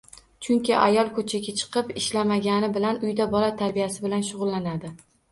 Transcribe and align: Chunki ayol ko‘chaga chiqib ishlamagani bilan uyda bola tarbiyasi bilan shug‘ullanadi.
Chunki 0.45 0.71
ayol 0.83 1.09
ko‘chaga 1.17 1.51
chiqib 1.59 1.91
ishlamagani 2.01 2.69
bilan 2.77 2.97
uyda 3.09 3.27
bola 3.35 3.51
tarbiyasi 3.59 4.07
bilan 4.07 4.25
shug‘ullanadi. 4.31 4.91